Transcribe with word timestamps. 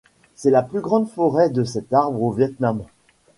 C'est 0.33 0.49
la 0.49 0.63
plus 0.63 0.81
grande 0.81 1.07
forêt 1.07 1.51
de 1.51 1.63
cet 1.63 1.93
arbre 1.93 2.23
au 2.23 2.31
Viêt 2.31 2.51
Nam. 2.59 2.81